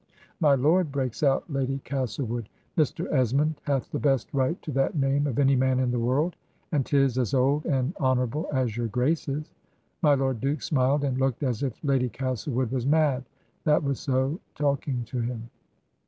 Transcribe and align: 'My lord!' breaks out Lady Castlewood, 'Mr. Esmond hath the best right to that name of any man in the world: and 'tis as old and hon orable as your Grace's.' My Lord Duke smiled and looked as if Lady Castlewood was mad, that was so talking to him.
'My 0.39 0.55
lord!' 0.55 0.91
breaks 0.91 1.21
out 1.21 1.43
Lady 1.47 1.77
Castlewood, 1.83 2.49
'Mr. 2.75 3.05
Esmond 3.13 3.61
hath 3.65 3.91
the 3.91 3.99
best 3.99 4.33
right 4.33 4.59
to 4.63 4.71
that 4.71 4.95
name 4.97 5.27
of 5.27 5.37
any 5.37 5.55
man 5.55 5.79
in 5.79 5.91
the 5.91 5.99
world: 5.99 6.35
and 6.71 6.83
'tis 6.83 7.19
as 7.19 7.35
old 7.35 7.67
and 7.67 7.93
hon 7.99 8.17
orable 8.17 8.51
as 8.51 8.75
your 8.75 8.87
Grace's.' 8.87 9.53
My 10.01 10.15
Lord 10.15 10.41
Duke 10.41 10.63
smiled 10.63 11.03
and 11.03 11.19
looked 11.19 11.43
as 11.43 11.61
if 11.61 11.79
Lady 11.83 12.09
Castlewood 12.09 12.71
was 12.71 12.87
mad, 12.87 13.25
that 13.63 13.83
was 13.83 13.99
so 13.99 14.39
talking 14.55 15.03
to 15.05 15.19
him. 15.21 15.51